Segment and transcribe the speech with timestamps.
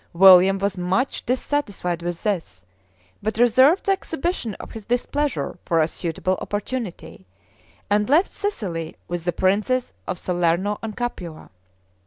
[0.13, 2.65] William was much dissatisfied with this,
[3.21, 7.27] but reserved the exhibition of his displeasure for a suitable opportunity,
[7.87, 11.51] and left Sicily with the princes of Salerno and Capua.